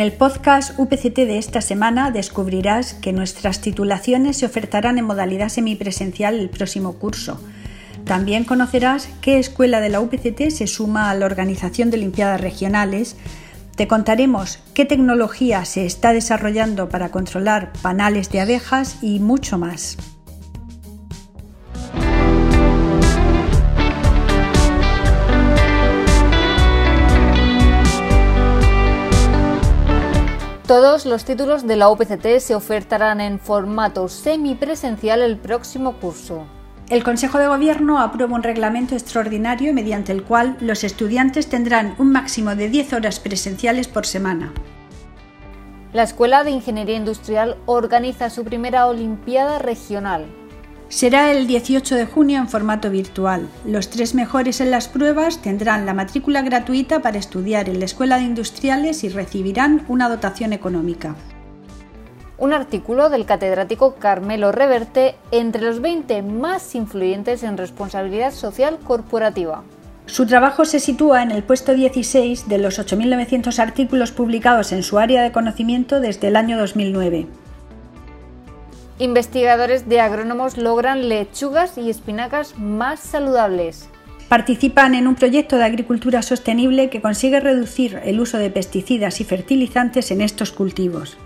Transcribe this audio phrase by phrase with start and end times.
[0.00, 5.50] En el podcast UPCT de esta semana descubrirás que nuestras titulaciones se ofertarán en modalidad
[5.50, 7.38] semipresencial el próximo curso.
[8.06, 13.16] También conocerás qué escuela de la UPCT se suma a la organización de Olimpiadas Regionales.
[13.76, 19.98] Te contaremos qué tecnología se está desarrollando para controlar panales de abejas y mucho más.
[30.70, 36.46] Todos los títulos de la UPCT se ofertarán en formato semipresencial el próximo curso.
[36.88, 42.12] El Consejo de Gobierno aprueba un reglamento extraordinario mediante el cual los estudiantes tendrán un
[42.12, 44.52] máximo de 10 horas presenciales por semana.
[45.92, 50.26] La Escuela de Ingeniería Industrial organiza su primera Olimpiada Regional.
[50.90, 53.48] Será el 18 de junio en formato virtual.
[53.64, 58.16] Los tres mejores en las pruebas tendrán la matrícula gratuita para estudiar en la Escuela
[58.16, 61.14] de Industriales y recibirán una dotación económica.
[62.38, 69.62] Un artículo del catedrático Carmelo Reverte entre los 20 más influyentes en responsabilidad social corporativa.
[70.06, 74.98] Su trabajo se sitúa en el puesto 16 de los 8.900 artículos publicados en su
[74.98, 77.28] área de conocimiento desde el año 2009
[79.00, 83.88] investigadores de agrónomos logran lechugas y espinacas más saludables.
[84.28, 89.24] Participan en un proyecto de agricultura sostenible que consigue reducir el uso de pesticidas y
[89.24, 91.16] fertilizantes en estos cultivos.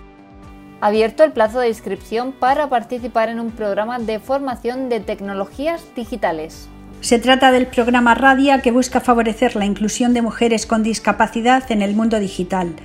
[0.80, 6.68] Abierto el plazo de inscripción para participar en un programa de formación de tecnologías digitales.
[7.00, 11.82] Se trata del programa Radia que busca favorecer la inclusión de mujeres con discapacidad en
[11.82, 12.76] el mundo digital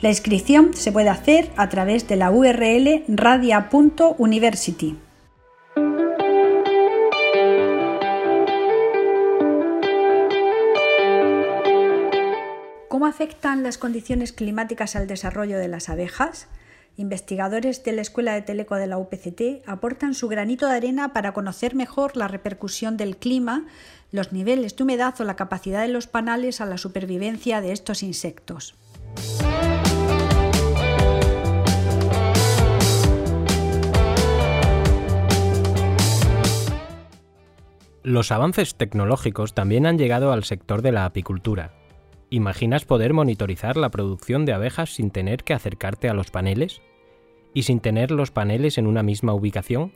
[0.00, 4.98] la inscripción se puede hacer a través de la URL radia.university.
[12.88, 16.48] ¿Cómo afectan las condiciones climáticas al desarrollo de las abejas?
[16.98, 21.34] Investigadores de la Escuela de Teleco de la UPCT aportan su granito de arena para
[21.34, 23.66] conocer mejor la repercusión del clima,
[24.12, 28.02] los niveles de humedad o la capacidad de los panales a la supervivencia de estos
[28.02, 28.74] insectos.
[38.06, 41.72] Los avances tecnológicos también han llegado al sector de la apicultura.
[42.30, 46.82] ¿Imaginas poder monitorizar la producción de abejas sin tener que acercarte a los paneles?
[47.52, 49.90] ¿Y sin tener los paneles en una misma ubicación?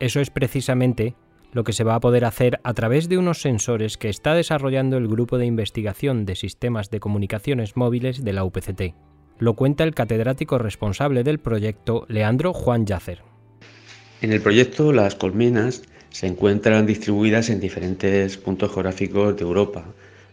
[0.00, 1.14] Eso es precisamente
[1.50, 4.98] lo que se va a poder hacer a través de unos sensores que está desarrollando
[4.98, 8.92] el Grupo de Investigación de Sistemas de Comunicaciones Móviles de la UPCT.
[9.38, 13.22] Lo cuenta el catedrático responsable del proyecto, Leandro Juan Yacer.
[14.20, 19.84] En el proyecto Las Colmenas se encuentran distribuidas en diferentes puntos geográficos de Europa.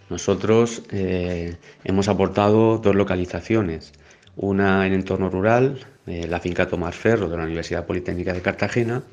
[0.09, 3.93] Nosotros eh, hemos aportado dos localizaciones,
[4.35, 9.03] una en entorno rural, la finca Tomás Ferro de la Universidad Politécnica de Cartagena,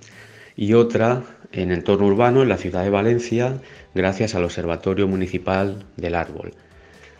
[0.56, 1.22] y otra
[1.53, 3.60] en entorno urbano en la ciudad de Valencia,
[3.94, 6.53] gracias al Observatorio Municipal del Árbol.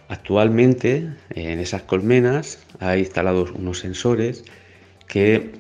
[0.09, 4.45] Actualmente en esas colmenas hay instalados unos sensores
[5.07, 5.53] que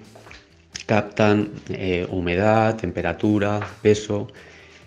[0.90, 4.26] captan eh, humedad, temperatura, peso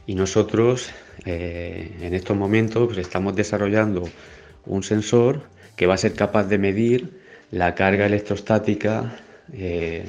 [0.05, 0.89] y nosotros
[1.23, 4.03] eh, en estos momentos pues, estamos desarrollando
[4.65, 5.43] un sensor
[5.77, 7.21] que va a ser capaz de medir
[7.51, 9.15] la carga electrostática
[9.53, 10.03] eh,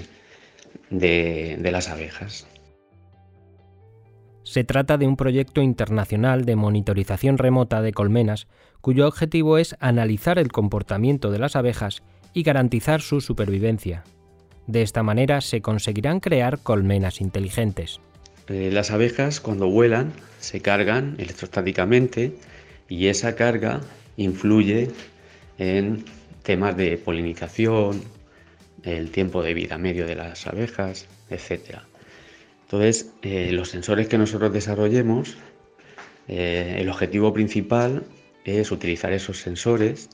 [0.90, 2.48] de las abejas.
[4.42, 8.48] Se trata de un proyecto internacional de monitorización remota de colmenas
[8.80, 12.02] cuyo objetivo es analizar el comportamiento de las abejas
[12.32, 14.02] y garantizar su supervivencia.
[14.66, 18.00] De esta manera se conseguirán crear colmenas inteligentes.
[18.48, 22.34] Eh, las abejas cuando vuelan se cargan electrostáticamente
[22.88, 23.80] y esa carga
[24.16, 24.90] influye
[25.58, 26.04] en
[26.42, 28.02] temas de polinización,
[28.82, 31.78] el tiempo de vida medio de las abejas, etc.
[32.64, 35.36] Entonces, eh, los sensores que nosotros desarrollemos,
[36.28, 38.04] eh, el objetivo principal
[38.44, 40.10] es utilizar esos sensores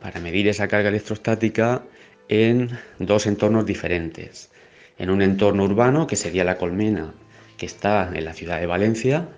[0.00, 1.82] para medir esa carga electrostática
[2.28, 4.50] en dos entornos diferentes.
[4.98, 7.14] En un entorno urbano, que sería la colmena
[7.56, 9.28] que está en la ciudad de Valencia,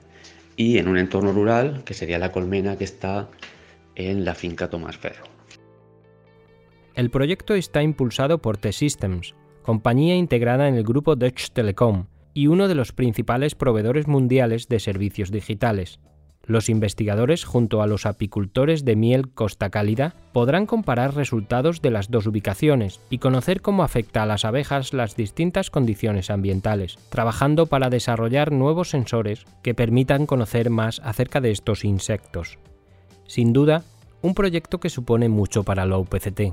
[0.57, 3.31] y en un entorno rural, que sería la colmena que está
[3.95, 5.25] en la finca Tomás Ferro.
[6.95, 12.69] El proyecto está impulsado por T-Systems, compañía integrada en el grupo Deutsche Telekom y uno
[12.69, 16.01] de los principales proveedores mundiales de servicios digitales.
[16.51, 22.11] Los investigadores, junto a los apicultores de miel Costa Cálida, podrán comparar resultados de las
[22.11, 27.89] dos ubicaciones y conocer cómo afecta a las abejas las distintas condiciones ambientales, trabajando para
[27.89, 32.59] desarrollar nuevos sensores que permitan conocer más acerca de estos insectos.
[33.29, 33.85] Sin duda,
[34.21, 36.53] un proyecto que supone mucho para la UPCT.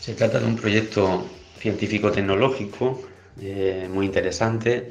[0.00, 1.24] Se trata de un proyecto
[1.60, 3.00] científico-tecnológico
[3.40, 4.90] eh, muy interesante,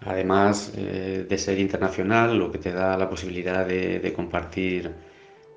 [0.00, 4.92] además eh, de ser internacional, lo que te da la posibilidad de, compartir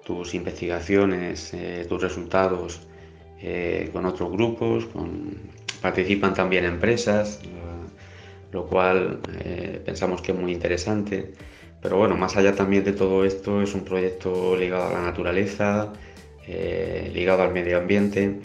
[0.06, 2.81] tus investigaciones, eh, tus resultados
[3.94, 4.88] con otros grupos,
[5.80, 7.39] participan también empresas,
[8.51, 9.19] lo cual
[9.86, 11.34] pensamos que es muy interesante.
[11.80, 15.94] Pero bueno, más allá también de todo esto, es un proyecto ligado a la naturaleza,
[17.13, 18.39] ligado al medio ambiente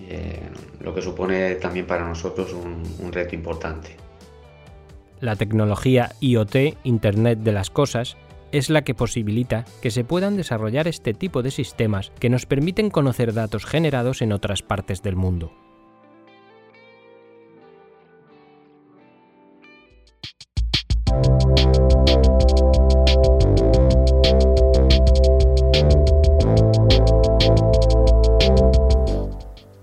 [0.00, 0.40] eh,
[0.80, 3.96] lo que supone también para nosotros un, reto importante.
[5.24, 8.18] La tecnología IoT, Internet de las Cosas,
[8.52, 12.90] es la que posibilita que se puedan desarrollar este tipo de sistemas que nos permiten
[12.90, 15.50] conocer datos generados en otras partes del mundo.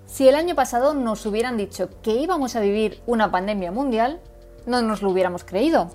[0.06, 4.20] Si el año pasado nos hubieran dicho que íbamos a vivir una pandemia mundial,
[4.66, 5.90] no nos lo hubiéramos creído.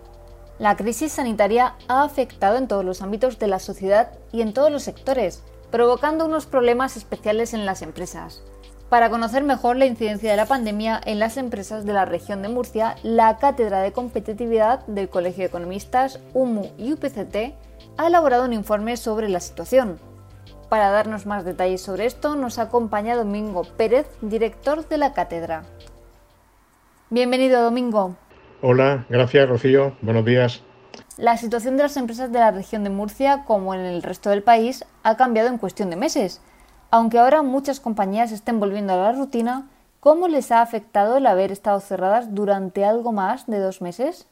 [0.60, 4.72] La crisis sanitaria ha afectado en todos los ámbitos de la sociedad y en todos
[4.72, 8.42] los sectores, provocando unos problemas especiales en las empresas.
[8.90, 12.50] Para conocer mejor la incidencia de la pandemia en las empresas de la región de
[12.50, 17.54] Murcia, la Cátedra de Competitividad del Colegio de Economistas, UMU y UPCT
[17.98, 20.00] ha elaborado un informe sobre la situación.
[20.70, 25.64] Para darnos más detalles sobre esto nos acompaña Domingo Pérez, director de la cátedra.
[27.10, 28.16] Bienvenido, Domingo.
[28.60, 29.94] Hola, gracias, Rocío.
[30.02, 30.64] Buenos días.
[31.18, 34.42] La situación de las empresas de la región de Murcia, como en el resto del
[34.42, 36.42] país, ha cambiado en cuestión de meses.
[36.90, 39.70] Aunque ahora muchas compañías estén volviendo a la rutina,
[40.00, 44.28] ¿cómo les ha afectado el haber estado cerradas durante algo más de dos meses?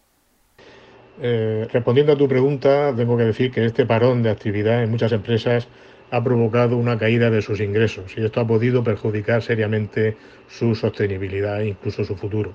[1.21, 5.11] Eh, respondiendo a tu pregunta, tengo que decir que este parón de actividad en muchas
[5.11, 5.67] empresas
[6.09, 10.17] ha provocado una caída de sus ingresos y esto ha podido perjudicar seriamente
[10.47, 12.53] su sostenibilidad e incluso su futuro.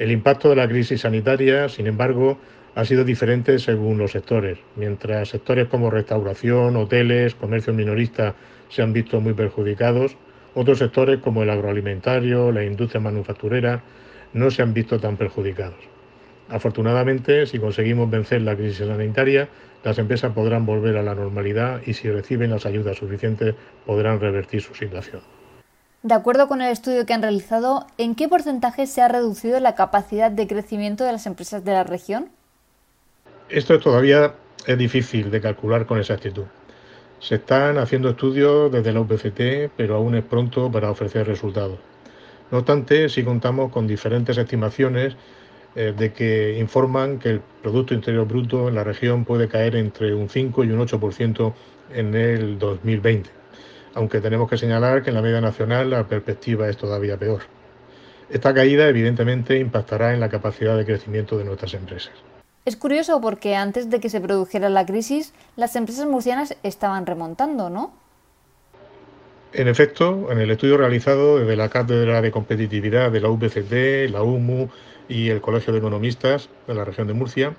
[0.00, 2.38] El impacto de la crisis sanitaria, sin embargo,
[2.74, 4.56] ha sido diferente según los sectores.
[4.74, 8.34] Mientras sectores como restauración, hoteles, comercio minorista
[8.70, 10.16] se han visto muy perjudicados,
[10.54, 13.82] otros sectores como el agroalimentario, la industria manufacturera,
[14.32, 15.84] no se han visto tan perjudicados.
[16.48, 19.50] Afortunadamente, si conseguimos vencer la crisis sanitaria,
[19.84, 23.54] las empresas podrán volver a la normalidad y si reciben las ayudas suficientes
[23.84, 25.20] podrán revertir su situación.
[26.02, 29.74] De acuerdo con el estudio que han realizado, ¿en qué porcentaje se ha reducido la
[29.74, 32.30] capacidad de crecimiento de las empresas de la región?
[33.50, 34.34] Esto todavía
[34.66, 36.44] es difícil de calcular con exactitud.
[37.18, 41.78] Se están haciendo estudios desde la UPCT, pero aún es pronto para ofrecer resultados.
[42.50, 45.16] No obstante, sí contamos con diferentes estimaciones
[45.76, 50.14] eh, de que informan que el Producto Interior Bruto en la región puede caer entre
[50.14, 51.52] un 5 y un 8%
[51.92, 53.30] en el 2020,
[53.94, 57.42] aunque tenemos que señalar que en la media nacional la perspectiva es todavía peor.
[58.30, 62.12] Esta caída evidentemente impactará en la capacidad de crecimiento de nuestras empresas.
[62.64, 67.70] Es curioso porque antes de que se produjera la crisis, las empresas murcianas estaban remontando,
[67.70, 67.92] ¿no?
[69.52, 74.22] En efecto, en el estudio realizado desde la Cátedra de Competitividad de la UPCT, la
[74.22, 74.68] UMU
[75.08, 77.56] y el Colegio de Economistas de la región de Murcia,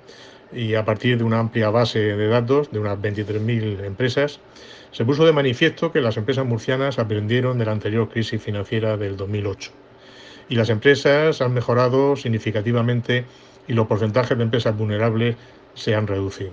[0.52, 4.40] y a partir de una amplia base de datos de unas 23.000 empresas,
[4.92, 9.16] se puso de manifiesto que las empresas murcianas aprendieron de la anterior crisis financiera del
[9.16, 9.72] 2008.
[10.48, 13.24] Y las empresas han mejorado significativamente
[13.66, 15.36] y los porcentajes de empresas vulnerables
[15.74, 16.52] se han reducido.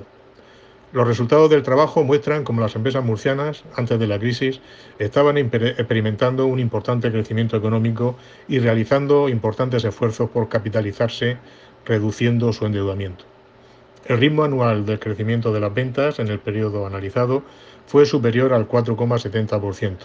[0.91, 4.59] Los resultados del trabajo muestran cómo las empresas murcianas, antes de la crisis,
[4.97, 8.15] estaban experimentando un importante crecimiento económico
[8.47, 11.37] y realizando importantes esfuerzos por capitalizarse,
[11.85, 13.25] reduciendo su endeudamiento.
[14.05, 17.43] El ritmo anual del crecimiento de las ventas en el periodo analizado
[17.89, 19.97] fue superior al 4,70%.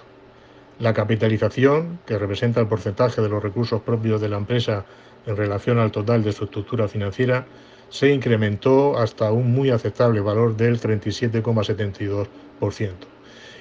[0.79, 4.87] La capitalización, que representa el porcentaje de los recursos propios de la empresa
[5.27, 7.47] en relación al total de su estructura financiera,
[7.91, 12.27] se incrementó hasta un muy aceptable valor del 37,72%.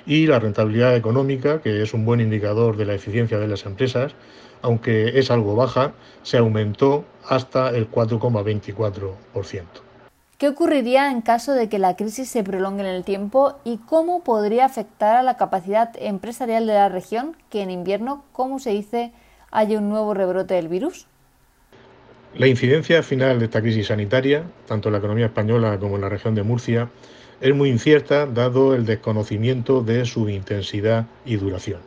[0.06, 4.16] Y la rentabilidad económica, que es un buen indicador de la eficiencia de las empresas,
[4.62, 9.93] aunque es algo baja, se aumentó hasta el 4,24%.
[10.44, 14.26] ¿Qué ocurriría en caso de que la crisis se prolongue en el tiempo y cómo
[14.26, 19.14] podría afectar a la capacidad empresarial de la región que en invierno, como se dice,
[19.52, 21.08] haya un nuevo rebrote del virus?
[22.36, 26.10] La incidencia final de esta crisis sanitaria, tanto en la economía española como en la
[26.10, 26.90] región de Murcia,
[27.40, 31.80] es muy incierta dado el desconocimiento de su intensidad y duración.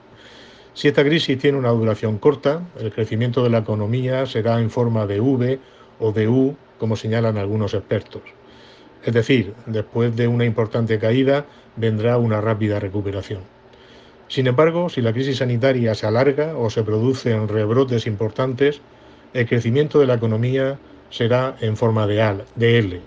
[0.73, 5.07] Si esta crisis tiene una duración corta, el crecimiento de la economía será en forma
[5.07, 5.59] de V
[6.01, 8.23] o de U, como señalan algunos expertos.
[9.07, 11.47] Es decir, después de una importante caída
[11.77, 13.41] vendrá una rápida recuperación.
[14.27, 18.81] Sin embargo, si la crisis sanitaria se alarga o se producen rebrotes importantes,
[19.33, 22.19] el crecimiento de la economía será en forma de,
[22.59, 23.01] L.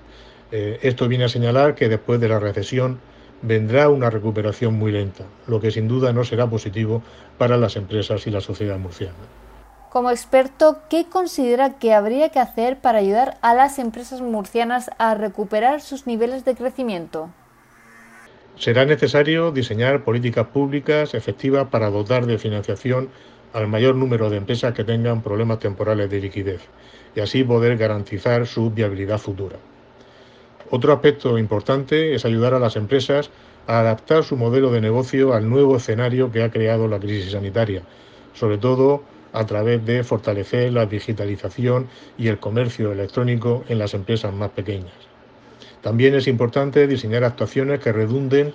[0.54, 3.00] Eh, esto viene a señalar que después de la recesión
[3.42, 7.04] vendrá una recuperación muy lenta, lo que sin duda no será positivo
[7.38, 9.18] para las empresas y la sociedad murciana.
[9.90, 15.16] Como experto, ¿qué considera que habría que hacer para ayudar a las empresas murcianas a
[15.16, 17.32] recuperar sus niveles de crecimiento?
[18.56, 23.10] Será necesario diseñar políticas públicas efectivas para dotar de financiación
[23.52, 26.62] al mayor número de empresas que tengan problemas temporales de liquidez
[27.16, 29.58] y así poder garantizar su viabilidad futura.
[30.70, 33.32] Otro aspecto importante es ayudar a las empresas
[33.66, 37.82] a adaptar su modelo de negocio al nuevo escenario que ha creado la crisis sanitaria,
[38.36, 39.02] sobre todo
[39.34, 44.94] a través de fortalecer la digitalización y el comercio electrónico en las empresas más pequeñas.
[45.82, 48.54] También es importante diseñar actuaciones que redunden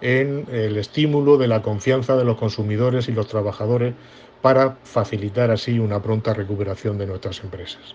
[0.00, 3.94] en el estímulo de la confianza de los consumidores y los trabajadores
[4.42, 7.94] para facilitar así una pronta recuperación de nuestras empresas.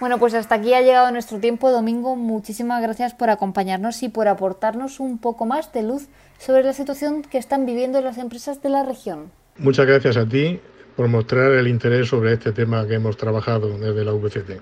[0.00, 2.16] Bueno, pues hasta aquí ha llegado nuestro tiempo, Domingo.
[2.16, 6.08] Muchísimas gracias por acompañarnos y por aportarnos un poco más de luz
[6.38, 9.30] sobre la situación que están viviendo las empresas de la región.
[9.56, 10.60] Muchas gracias a ti
[10.96, 14.60] por mostrar el interés sobre este tema que hemos trabajado desde la VCT.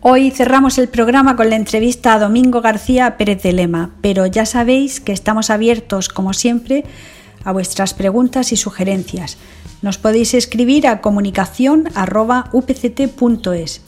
[0.00, 4.46] Hoy cerramos el programa con la entrevista a Domingo García Pérez de Lema, pero ya
[4.46, 6.84] sabéis que estamos abiertos, como siempre,
[7.44, 9.36] a vuestras preguntas y sugerencias.
[9.82, 13.87] Nos podéis escribir a comunicación.upct.es.